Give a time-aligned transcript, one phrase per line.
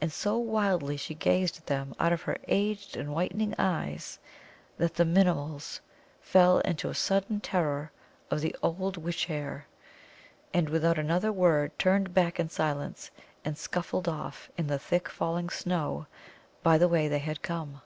[0.00, 4.20] And so wildly she gazed at them out of her aged and whitening eyes
[4.78, 5.80] that the Minimuls
[6.20, 7.90] fell into a sudden terror
[8.30, 9.66] of the old witch hare,
[10.54, 13.10] and without another word turned back in silence
[13.44, 16.06] and scuffled off in the thick falling snow
[16.62, 17.80] by the way they had come.